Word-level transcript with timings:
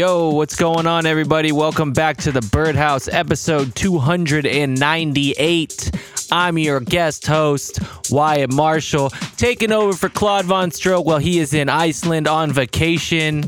Yo, 0.00 0.30
what's 0.30 0.56
going 0.56 0.86
on, 0.86 1.04
everybody? 1.04 1.52
Welcome 1.52 1.92
back 1.92 2.16
to 2.22 2.32
the 2.32 2.40
Birdhouse, 2.40 3.06
episode 3.06 3.74
298. 3.74 5.90
I'm 6.32 6.56
your 6.56 6.80
guest 6.80 7.26
host, 7.26 7.80
Wyatt 8.10 8.50
Marshall, 8.50 9.10
taking 9.36 9.72
over 9.72 9.92
for 9.92 10.08
Claude 10.08 10.46
Von 10.46 10.70
Stroke 10.70 11.04
while 11.04 11.18
he 11.18 11.38
is 11.38 11.52
in 11.52 11.68
Iceland 11.68 12.26
on 12.26 12.50
vacation. 12.50 13.42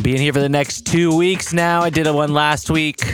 Being 0.00 0.22
here 0.22 0.32
for 0.32 0.40
the 0.40 0.48
next 0.48 0.86
two 0.86 1.14
weeks 1.14 1.52
now. 1.52 1.82
I 1.82 1.90
did 1.90 2.06
a 2.06 2.12
one 2.14 2.32
last 2.32 2.70
week. 2.70 3.04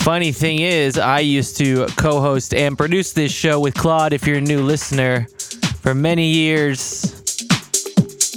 Funny 0.00 0.32
thing 0.32 0.58
is, 0.58 0.98
I 0.98 1.20
used 1.20 1.58
to 1.58 1.86
co 1.96 2.20
host 2.20 2.54
and 2.54 2.76
produce 2.76 3.12
this 3.12 3.30
show 3.30 3.60
with 3.60 3.74
Claude, 3.74 4.12
if 4.12 4.26
you're 4.26 4.38
a 4.38 4.40
new 4.40 4.62
listener, 4.62 5.28
for 5.80 5.94
many 5.94 6.32
years. 6.32 6.80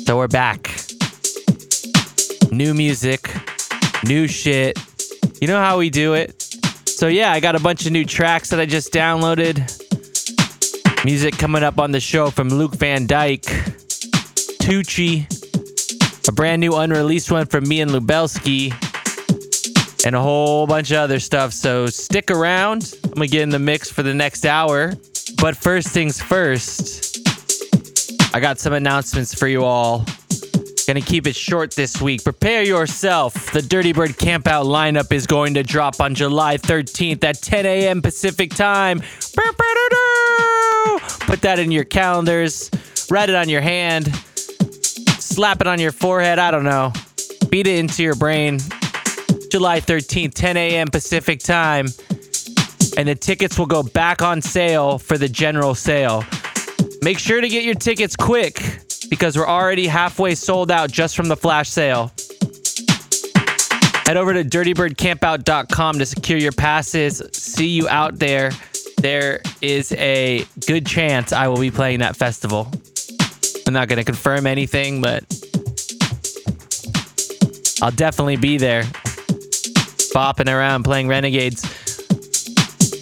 So 0.05 0.15
we're 0.15 0.27
back. 0.27 0.86
New 2.57 2.73
music, 2.73 3.31
new 4.03 4.27
shit. 4.27 4.79
You 5.39 5.47
know 5.47 5.59
how 5.59 5.77
we 5.77 5.91
do 5.91 6.15
it. 6.15 6.41
So 6.87 7.07
yeah, 7.07 7.31
I 7.31 7.39
got 7.39 7.55
a 7.55 7.59
bunch 7.59 7.85
of 7.85 7.91
new 7.91 8.03
tracks 8.03 8.49
that 8.49 8.59
I 8.59 8.65
just 8.65 8.91
downloaded. 8.91 9.59
Music 11.05 11.37
coming 11.37 11.61
up 11.61 11.77
on 11.77 11.91
the 11.91 11.99
show 11.99 12.31
from 12.31 12.49
Luke 12.49 12.73
Van 12.73 13.05
Dyke, 13.05 13.43
Tucci, 14.63 15.27
a 16.27 16.31
brand 16.31 16.59
new 16.59 16.75
unreleased 16.75 17.29
one 17.29 17.45
from 17.45 17.67
me 17.67 17.79
and 17.79 17.91
Lubelski, 17.91 18.73
and 20.03 20.15
a 20.15 20.19
whole 20.19 20.65
bunch 20.65 20.89
of 20.89 20.97
other 20.97 21.19
stuff. 21.19 21.53
So 21.53 21.85
stick 21.85 22.31
around. 22.31 22.95
I'm 23.03 23.11
gonna 23.11 23.27
get 23.27 23.43
in 23.43 23.49
the 23.49 23.59
mix 23.59 23.91
for 23.91 24.01
the 24.01 24.15
next 24.15 24.47
hour. 24.47 24.95
But 25.39 25.55
first 25.55 25.89
things 25.89 26.19
first, 26.19 27.19
I 28.33 28.39
got 28.39 28.57
some 28.57 28.73
announcements 28.73 29.35
for 29.35 29.47
you 29.47 29.63
all. 29.63 30.07
Gonna 30.87 31.01
keep 31.01 31.27
it 31.27 31.35
short 31.35 31.71
this 31.71 32.01
week. 32.01 32.23
Prepare 32.23 32.63
yourself. 32.63 33.51
The 33.51 33.61
Dirty 33.61 33.91
Bird 33.91 34.11
Campout 34.11 34.63
lineup 34.63 35.11
is 35.11 35.27
going 35.27 35.55
to 35.55 35.63
drop 35.63 35.99
on 35.99 36.15
July 36.15 36.55
13th 36.55 37.25
at 37.25 37.41
10 37.41 37.65
a.m. 37.65 38.01
Pacific 38.01 38.51
time. 38.51 39.01
Put 41.25 41.41
that 41.41 41.59
in 41.59 41.71
your 41.71 41.83
calendars. 41.83 42.71
Write 43.11 43.27
it 43.27 43.35
on 43.35 43.49
your 43.49 43.59
hand. 43.59 44.15
Slap 45.19 45.59
it 45.59 45.67
on 45.67 45.81
your 45.81 45.91
forehead. 45.91 46.39
I 46.39 46.51
don't 46.51 46.63
know. 46.63 46.93
Beat 47.49 47.67
it 47.67 47.79
into 47.79 48.01
your 48.01 48.15
brain. 48.15 48.59
July 49.51 49.81
13th, 49.81 50.35
10 50.35 50.55
a.m. 50.55 50.87
Pacific 50.87 51.39
time. 51.39 51.87
And 52.95 53.09
the 53.09 53.15
tickets 53.15 53.59
will 53.59 53.65
go 53.65 53.83
back 53.83 54.21
on 54.21 54.41
sale 54.41 54.99
for 54.99 55.17
the 55.17 55.27
general 55.27 55.75
sale. 55.75 56.23
Make 57.01 57.19
sure 57.19 57.41
to 57.41 57.49
get 57.49 57.65
your 57.65 57.75
tickets 57.75 58.15
quick 58.15 58.86
because 59.09 59.37
we're 59.37 59.47
already 59.47 59.87
halfway 59.87 60.35
sold 60.35 60.71
out 60.71 60.91
just 60.91 61.15
from 61.15 61.27
the 61.27 61.35
flash 61.35 61.69
sale. 61.69 62.11
Head 64.05 64.17
over 64.17 64.33
to 64.33 64.43
dirtybirdcampout.com 64.43 65.99
to 65.99 66.05
secure 66.05 66.39
your 66.39 66.53
passes. 66.53 67.21
See 67.33 67.67
you 67.67 67.89
out 67.89 68.19
there. 68.19 68.51
There 68.97 69.41
is 69.61 69.91
a 69.93 70.45
good 70.65 70.85
chance 70.85 71.33
I 71.33 71.47
will 71.49 71.59
be 71.59 71.71
playing 71.71 71.99
that 71.99 72.15
festival. 72.15 72.71
I'm 73.65 73.73
not 73.73 73.89
going 73.89 73.97
to 73.97 74.05
confirm 74.05 74.47
anything, 74.47 75.01
but 75.01 75.23
I'll 77.81 77.91
definitely 77.91 78.37
be 78.37 78.57
there. 78.57 78.83
Bopping 80.13 80.51
around 80.51 80.83
playing 80.83 81.09
Renegades. 81.09 81.61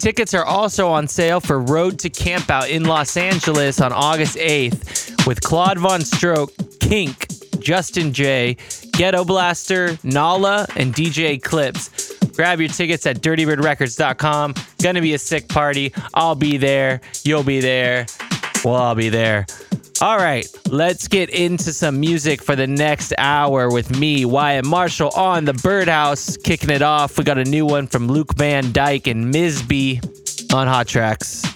Tickets 0.00 0.34
are 0.34 0.44
also 0.44 0.88
on 0.88 1.08
sale 1.08 1.40
for 1.40 1.60
Road 1.60 1.98
to 2.00 2.10
Campout 2.10 2.68
in 2.68 2.84
Los 2.84 3.16
Angeles 3.16 3.80
on 3.80 3.92
August 3.92 4.36
8th 4.36 4.95
with 5.26 5.40
Claude 5.40 5.78
Von 5.78 6.00
Stroke, 6.02 6.52
Kink, 6.80 7.28
Justin 7.60 8.12
Jay, 8.12 8.56
Ghetto 8.92 9.24
Blaster, 9.24 9.98
Nala, 10.04 10.66
and 10.76 10.94
DJ 10.94 11.42
Clips. 11.42 12.14
Grab 12.36 12.60
your 12.60 12.68
tickets 12.68 13.06
at 13.06 13.20
dirtybirdrecords.com. 13.20 14.54
Gonna 14.82 15.00
be 15.00 15.14
a 15.14 15.18
sick 15.18 15.48
party. 15.48 15.92
I'll 16.14 16.34
be 16.34 16.56
there. 16.58 17.00
You'll 17.24 17.42
be 17.42 17.60
there. 17.60 18.06
Well, 18.64 18.76
I'll 18.76 18.94
be 18.94 19.08
there. 19.08 19.46
All 20.02 20.18
right, 20.18 20.46
let's 20.68 21.08
get 21.08 21.30
into 21.30 21.72
some 21.72 21.98
music 21.98 22.42
for 22.42 22.54
the 22.54 22.66
next 22.66 23.14
hour 23.16 23.70
with 23.72 23.98
me, 23.98 24.26
Wyatt 24.26 24.66
Marshall, 24.66 25.08
on 25.16 25.46
the 25.46 25.54
Birdhouse. 25.54 26.36
Kicking 26.36 26.68
it 26.68 26.82
off, 26.82 27.16
we 27.16 27.24
got 27.24 27.38
a 27.38 27.44
new 27.44 27.64
one 27.64 27.86
from 27.86 28.06
Luke 28.06 28.34
Van 28.34 28.72
Dyke 28.72 29.06
and 29.06 29.30
Ms. 29.30 29.62
B 29.62 30.00
on 30.52 30.66
Hot 30.66 30.86
Tracks. 30.86 31.55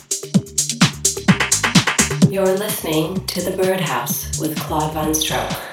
You're 2.31 2.47
listening 2.47 3.27
to 3.27 3.43
The 3.43 3.57
Birdhouse 3.57 4.39
with 4.39 4.57
Claude 4.57 4.95
Von 4.95 5.13
Stroke. 5.13 5.70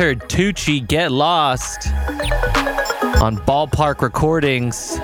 Heard 0.00 0.20
Tucci 0.30 0.80
Get 0.88 1.12
Lost 1.12 1.88
on 3.20 3.36
Ballpark 3.44 4.00
Recordings. 4.00 4.98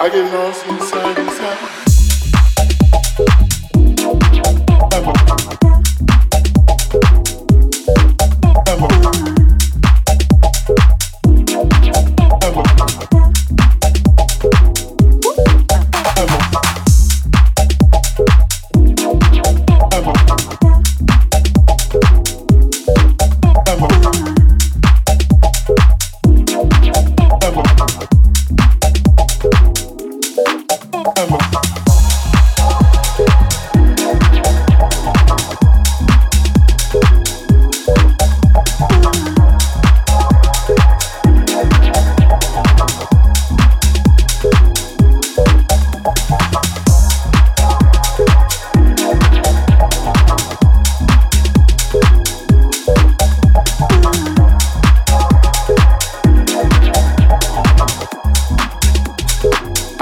I 0.00 0.08
get 0.10 0.32
lost 0.32 0.66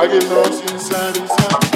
I 0.08 0.12
get 0.12 0.30
lost 0.30 0.62
inside 0.72 1.16
inside. 1.18 1.67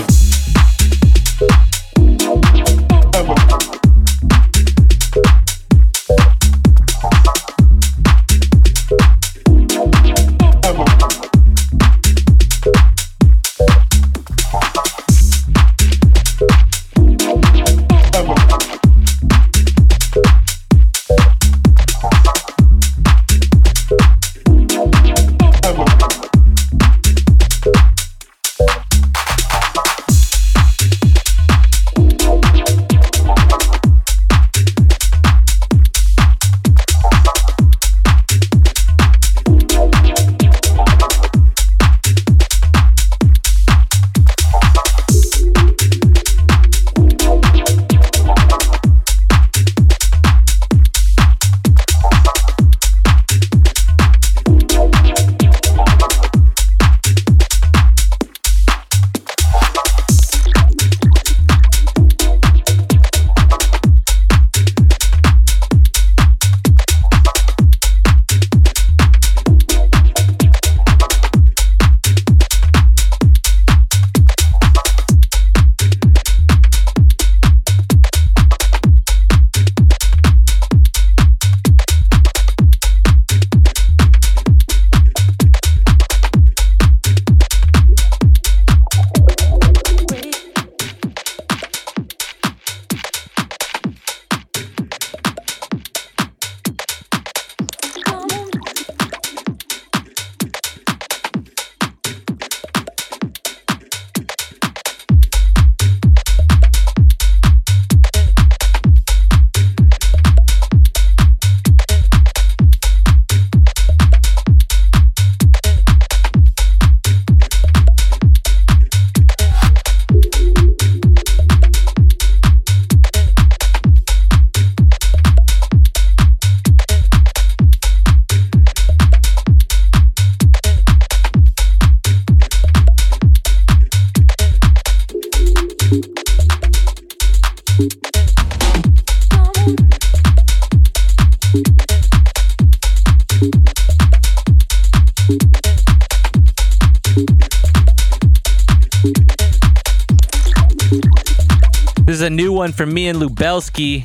One 152.72 152.76
from 152.76 152.94
me 152.94 153.08
and 153.08 153.18
Lubelski 153.18 154.04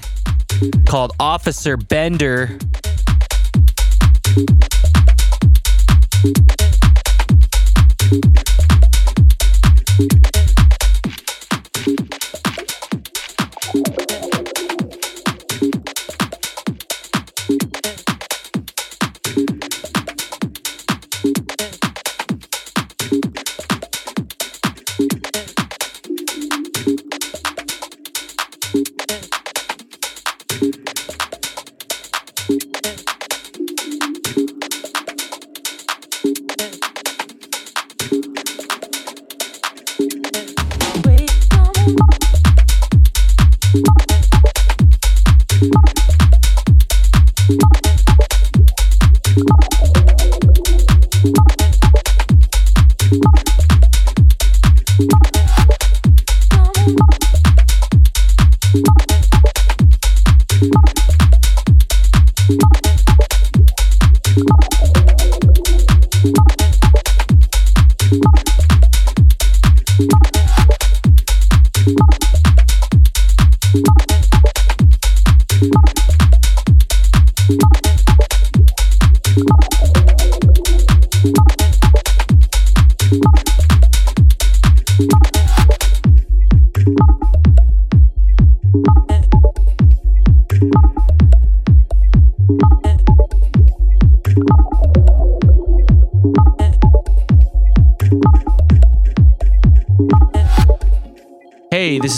called 0.86 1.12
Officer 1.20 1.78
Bender. 1.78 2.58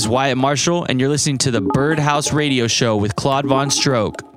Wyatt 0.10 0.38
Marshall, 0.38 0.86
and 0.90 1.00
you're 1.00 1.10
listening 1.10 1.38
to 1.40 1.52
the 1.52 1.62
Birdhouse 1.62 2.34
Radio 2.34 2.68
Show 2.68 2.98
with 2.98 3.16
Claude 3.16 3.46
Von 3.46 3.70
Stroke. 3.70 4.29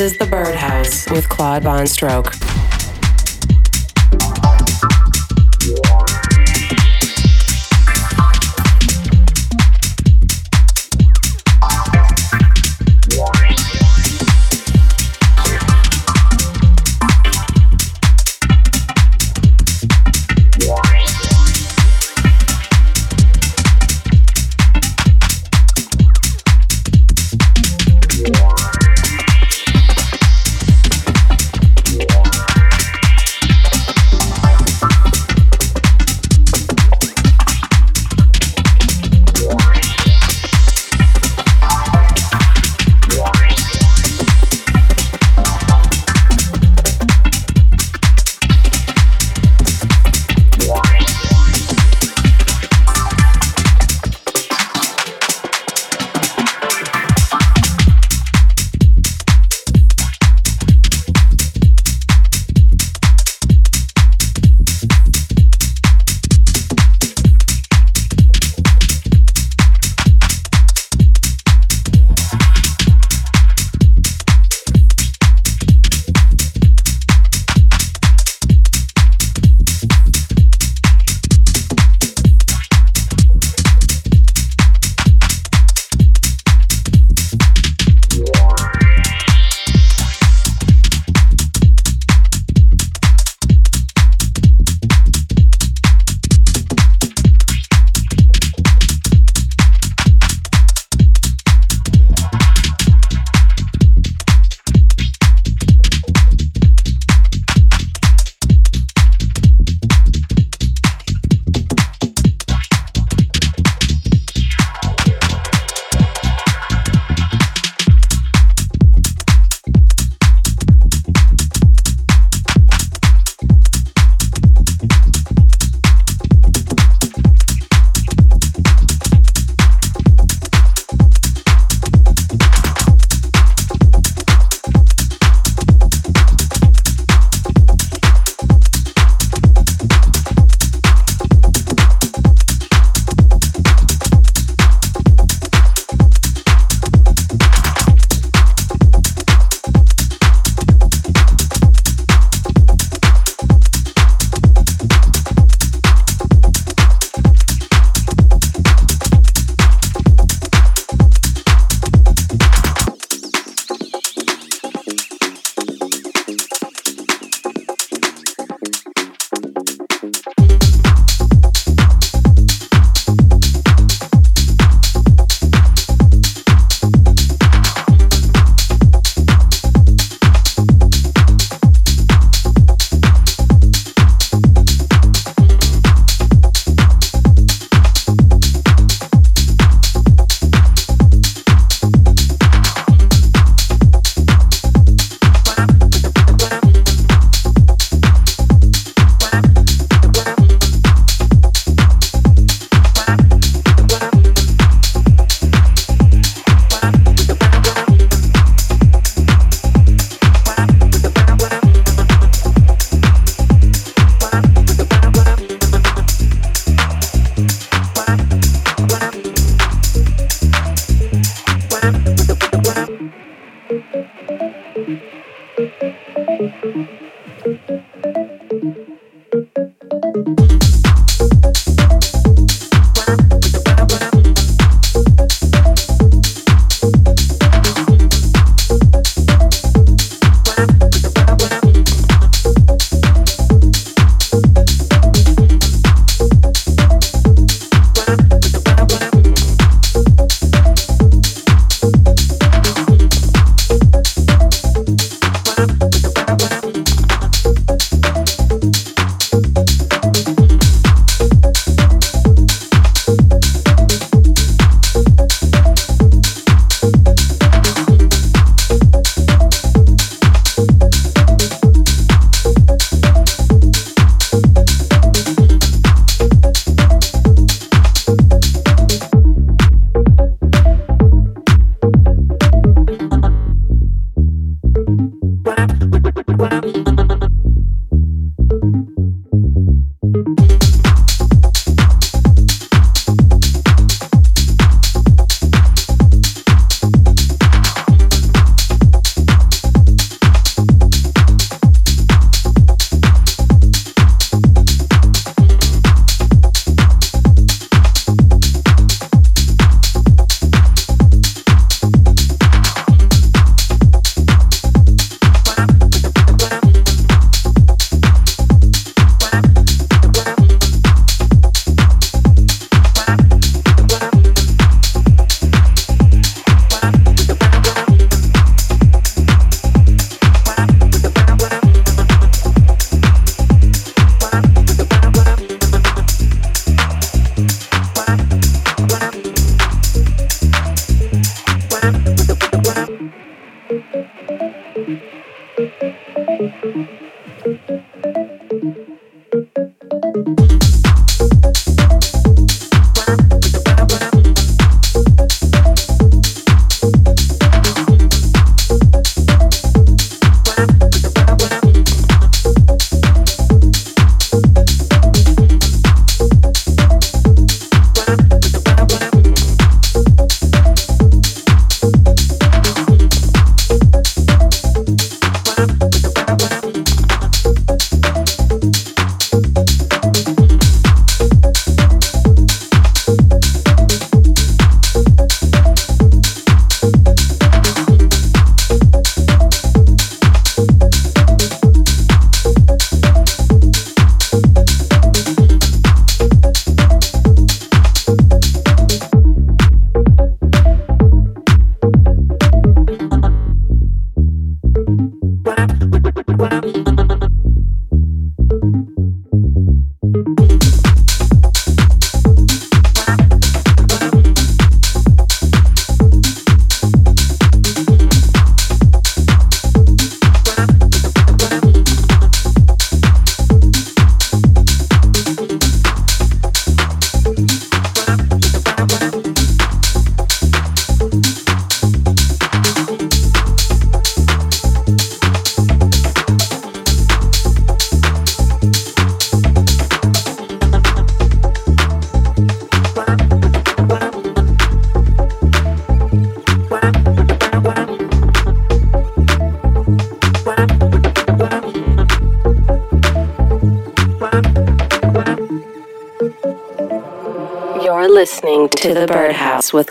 Is 0.00 0.16
The 0.16 0.29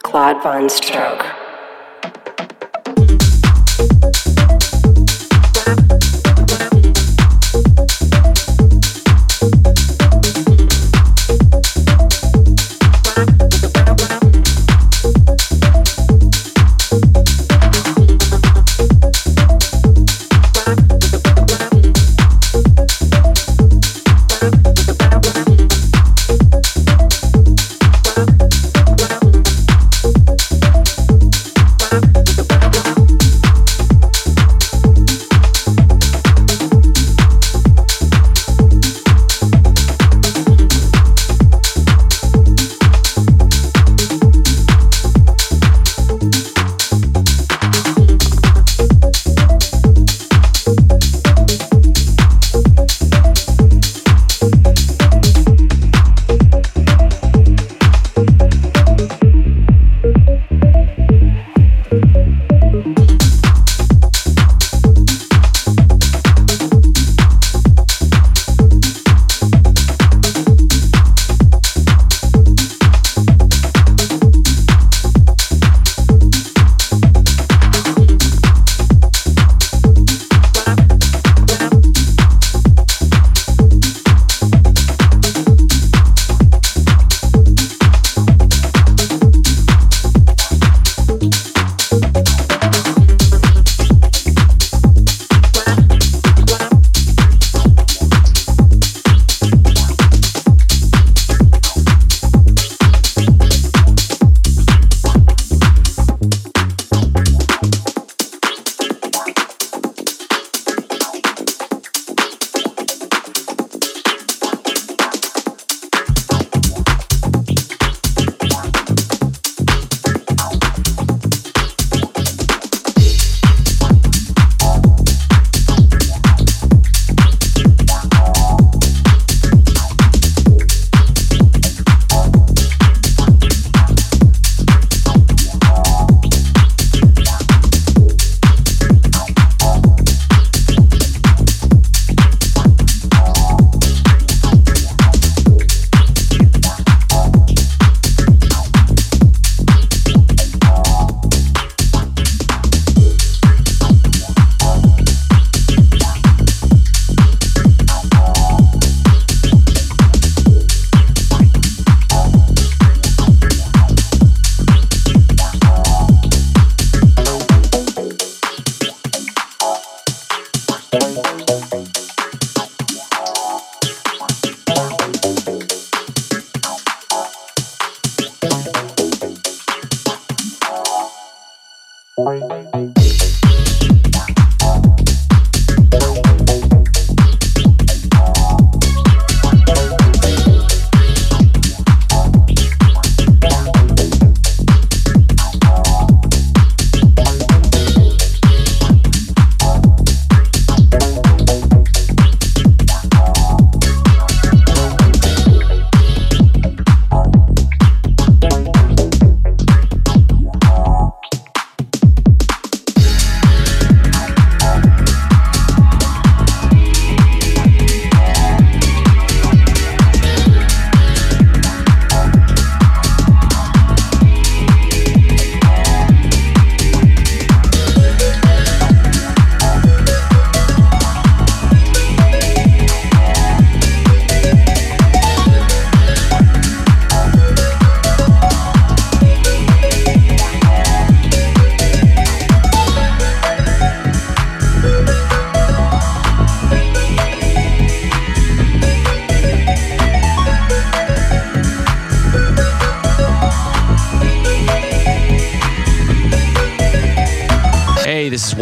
Claude 0.09 0.41
Von 0.41 0.67
Stroke. 0.67 1.28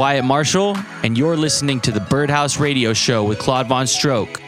Wyatt 0.08 0.24
Marshall, 0.24 0.78
and 1.04 1.18
you're 1.18 1.36
listening 1.36 1.82
to 1.82 1.92
the 1.92 2.00
Birdhouse 2.00 2.62
Radio 2.62 2.94
Show 2.94 3.26
with 3.26 3.40
Claude 3.40 3.68
Von 3.68 3.88
Stroke. 3.88 4.42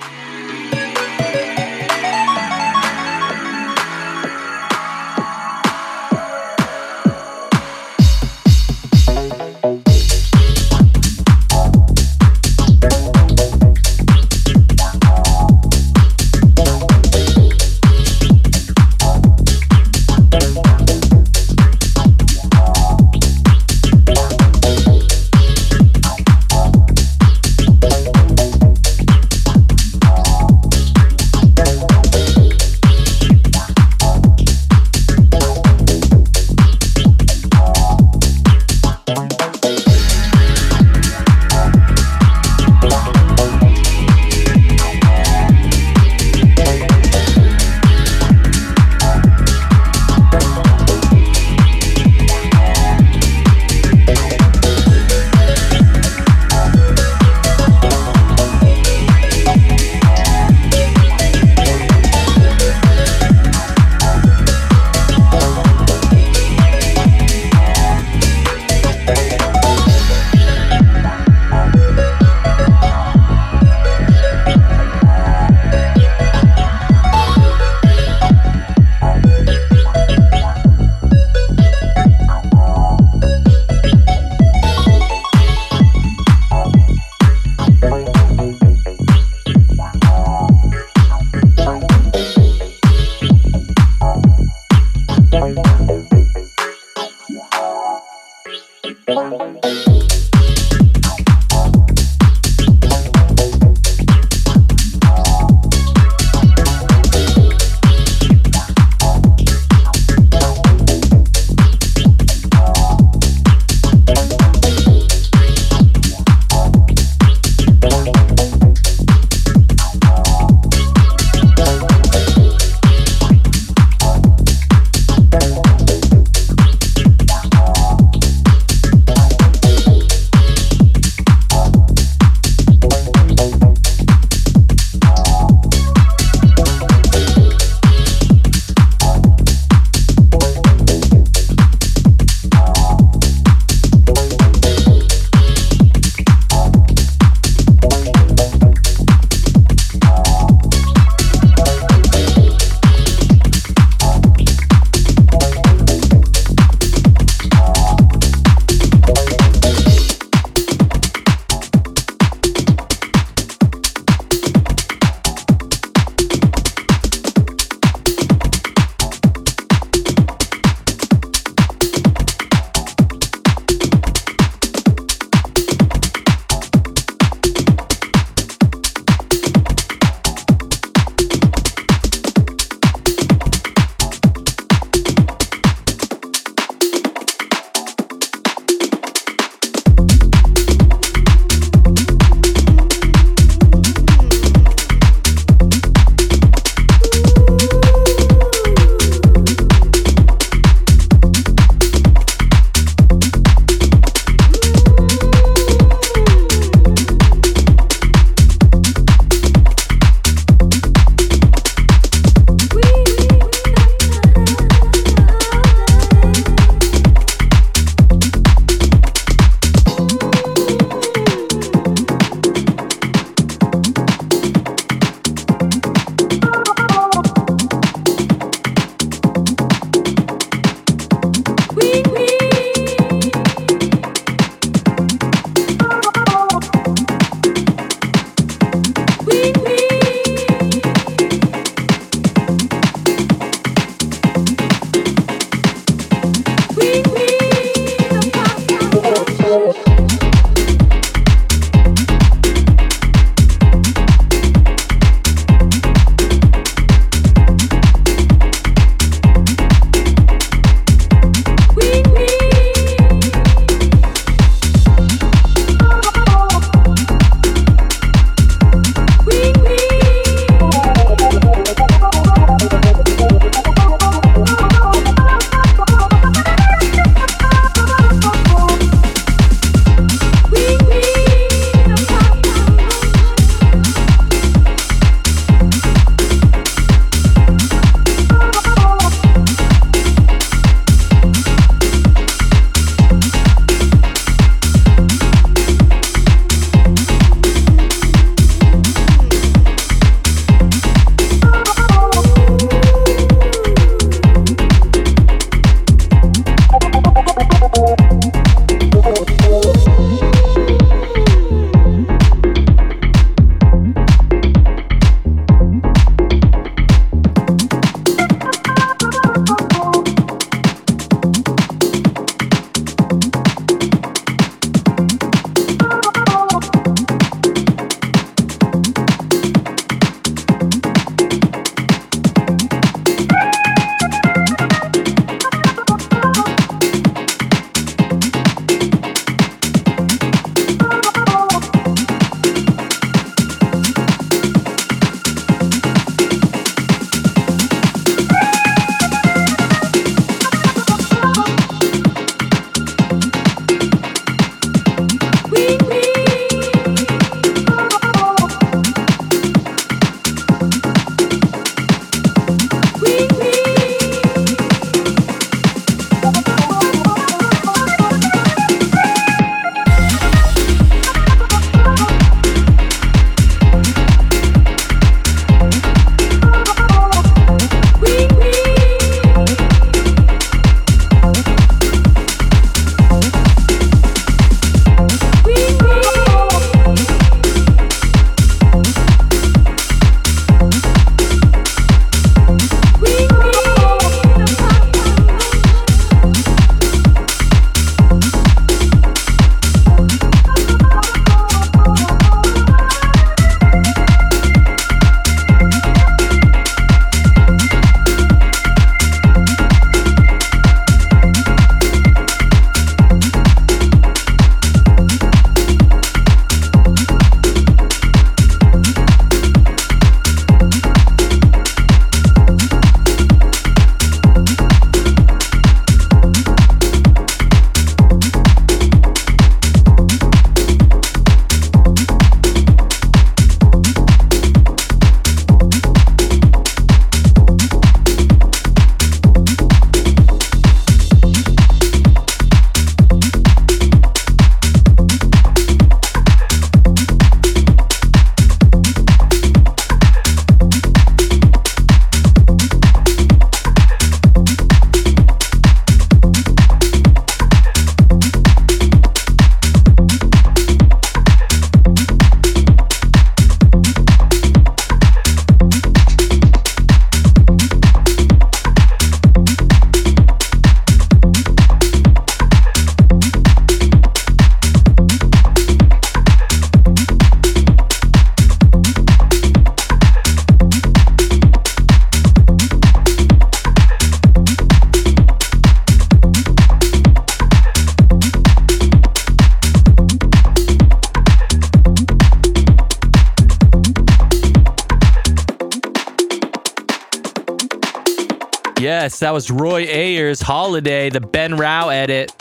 That 499.20 499.34
was 499.34 499.52
Roy 499.52 499.84
Ayers 499.84 500.40
Holiday, 500.40 501.10
the 501.10 501.20
Ben 501.20 501.58
Rao 501.58 501.90
edit. 501.90 502.32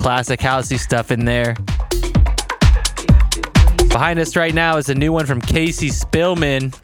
Classic 0.00 0.40
housey 0.40 0.78
stuff 0.78 1.12
in 1.12 1.24
there. 1.24 1.54
Behind 3.88 4.18
us 4.18 4.34
right 4.34 4.52
now 4.52 4.78
is 4.78 4.88
a 4.88 4.94
new 4.96 5.12
one 5.12 5.26
from 5.26 5.40
Casey 5.40 5.90
Spillman 5.90 6.74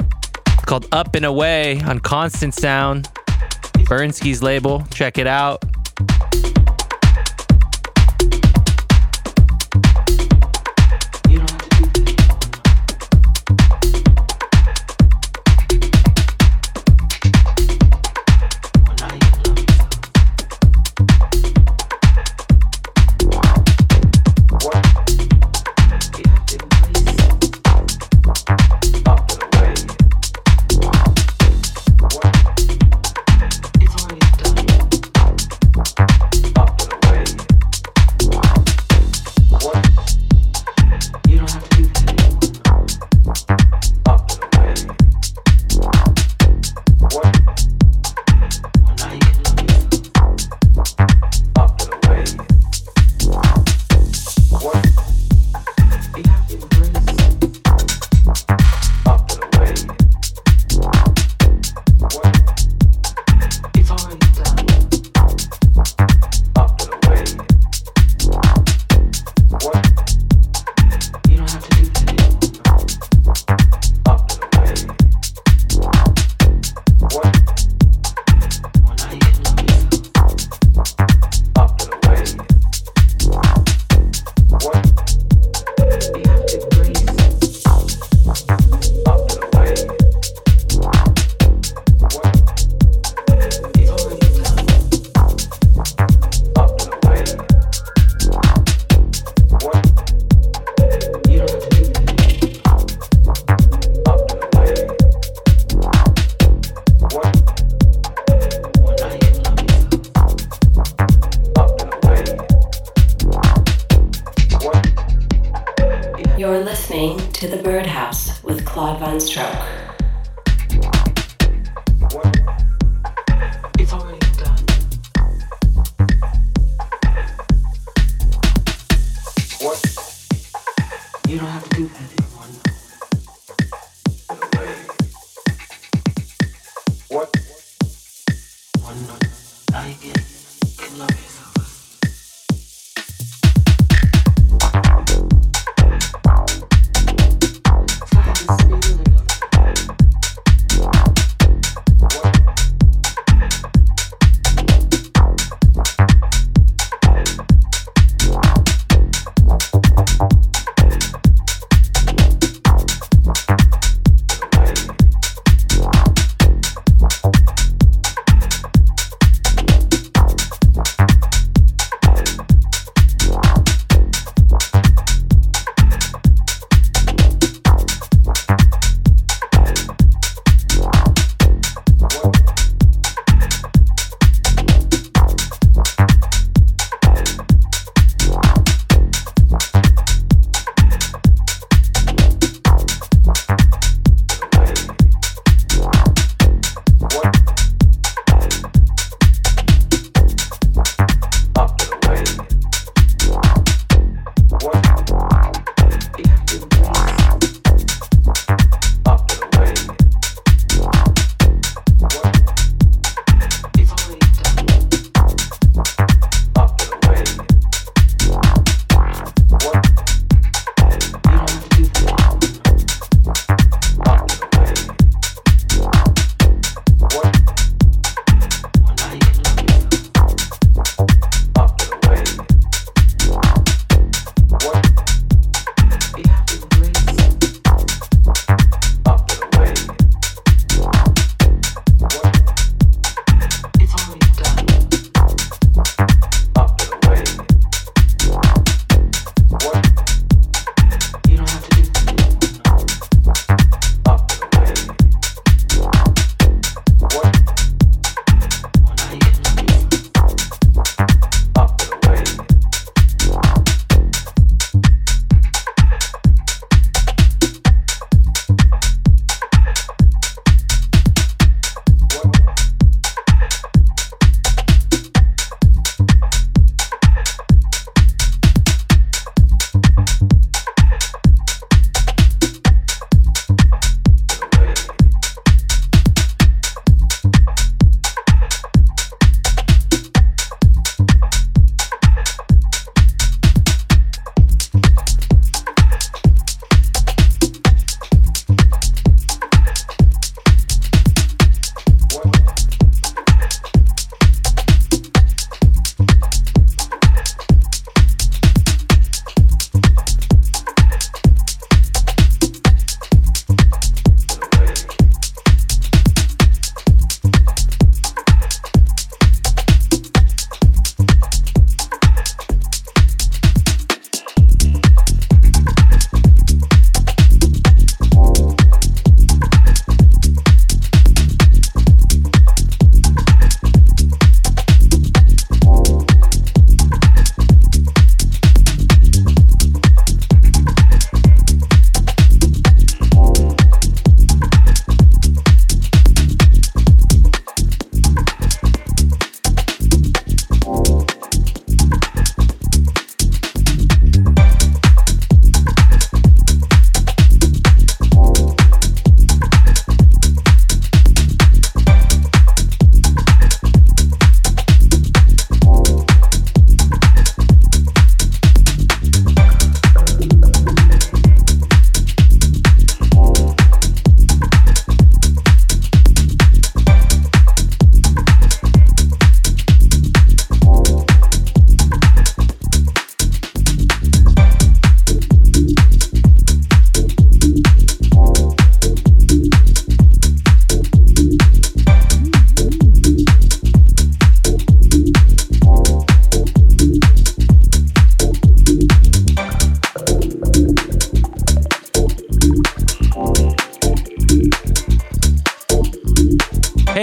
called 0.67 0.87
Up 0.93 1.17
and 1.17 1.25
Away 1.25 1.81
on 1.81 1.99
Constant 1.99 2.55
Sound. 2.55 3.09
Bernski's 3.89 4.41
label. 4.41 4.87
Check 4.93 5.19
it 5.19 5.27
out. 5.27 5.65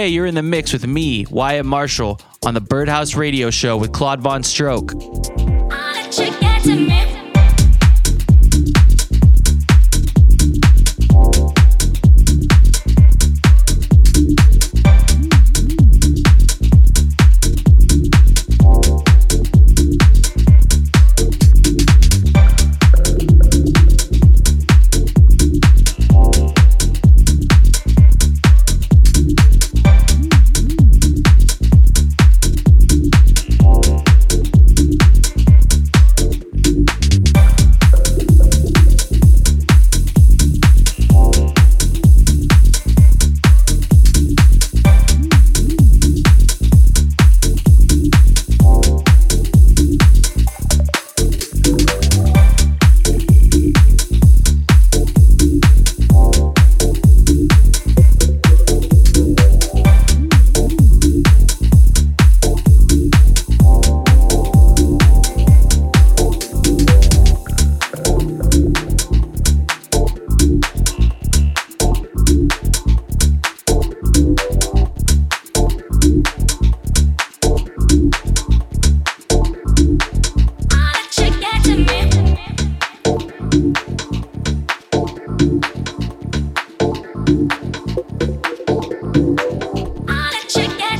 Hey, 0.08 0.14
you're 0.14 0.24
in 0.24 0.34
the 0.34 0.42
mix 0.42 0.72
with 0.72 0.86
me, 0.86 1.26
Wyatt 1.26 1.66
Marshall, 1.66 2.18
on 2.46 2.54
the 2.54 2.62
Birdhouse 2.62 3.14
Radio 3.14 3.50
Show 3.50 3.76
with 3.76 3.92
Claude 3.92 4.22
Von 4.22 4.42
Stroke. 4.42 4.94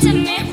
to 0.01 0.13
me. 0.13 0.48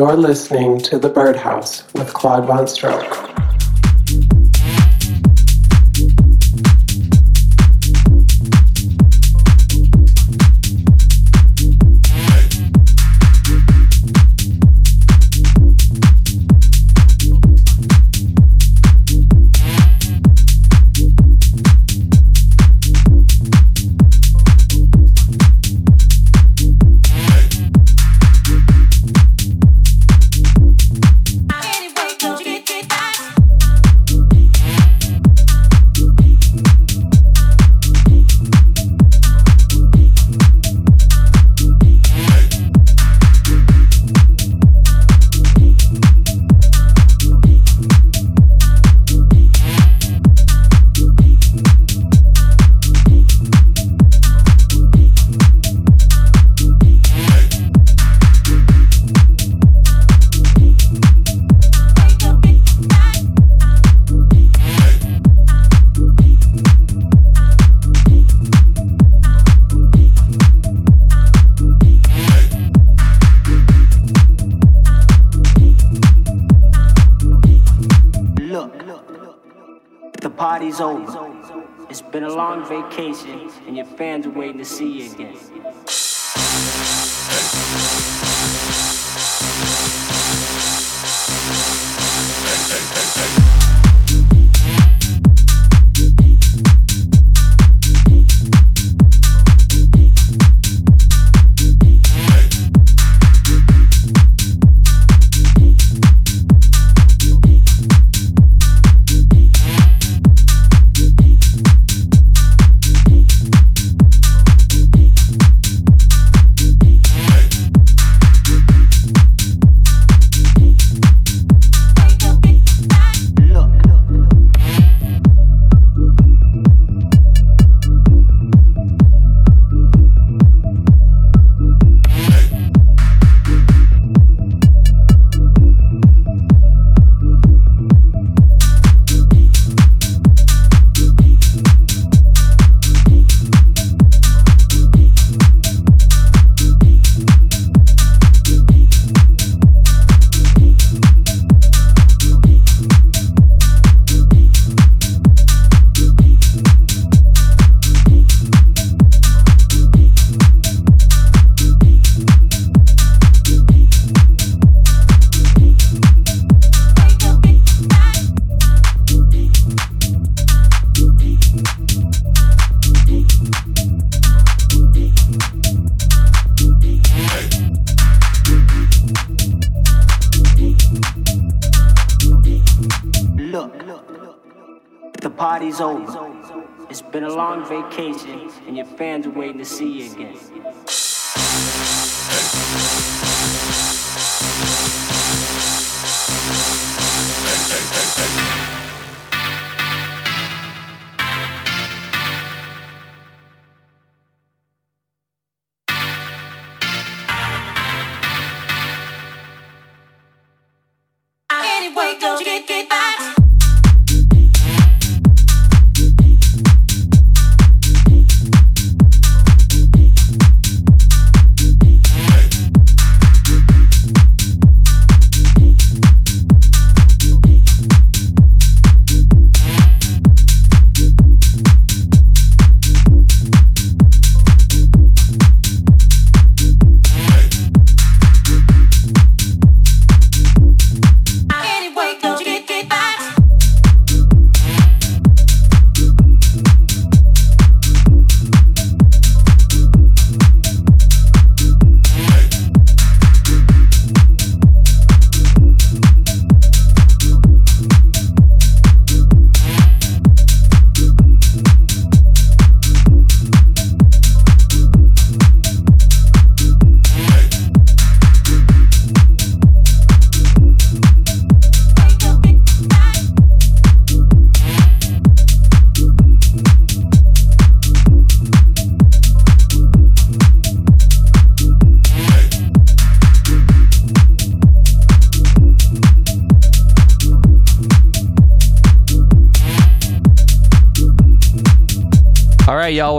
You're 0.00 0.16
listening 0.16 0.78
to 0.84 0.98
The 0.98 1.10
Birdhouse 1.10 1.84
with 1.92 2.14
Claude 2.14 2.46
Von 2.46 2.66
Stroke. 2.66 3.29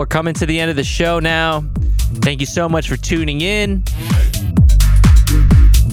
We're 0.02 0.06
coming 0.06 0.34
to 0.34 0.46
the 0.46 0.58
end 0.58 0.68
of 0.68 0.74
the 0.74 0.82
show 0.82 1.20
now. 1.20 1.60
Thank 2.22 2.40
you 2.40 2.46
so 2.46 2.68
much 2.68 2.88
for 2.88 2.96
tuning 2.96 3.40
in. 3.40 3.84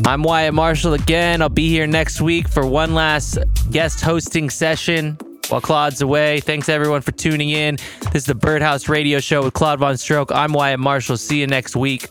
I'm 0.03 0.24
Wyatt 0.24 0.55
Marshall 0.55 0.95
again. 0.95 1.43
I'll 1.43 1.49
be 1.49 1.70
here 1.70 1.86
next 1.86 2.20
week 2.20 2.47
for 2.47 2.66
one 2.66 2.95
last 2.95 3.38
guest 3.70 4.01
hosting 4.01 4.49
session 4.49 5.16
while 5.49 5.62
Claude's 5.62 6.01
away. 6.01 6.39
Thanks 6.39 6.70
everyone 6.70 7.01
for 7.01 7.12
tuning 7.12 7.51
in. 7.51 7.76
This 8.12 8.24
is 8.24 8.26
the 8.26 8.34
Birdhouse 8.34 8.89
Radio 8.89 9.20
Show 9.20 9.43
with 9.43 9.53
Claude 9.53 9.78
Von 9.78 9.95
Stroke. 9.95 10.32
I'm 10.32 10.53
Wyatt 10.53 10.80
Marshall. 10.80 11.18
See 11.18 11.39
you 11.39 11.45
next 11.45 11.76
week. 11.76 12.10